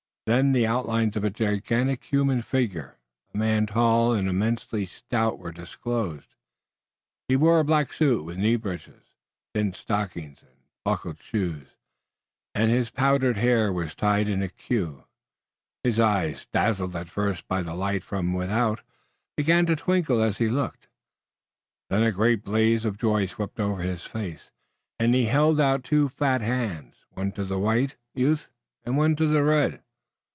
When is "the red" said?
29.25-29.81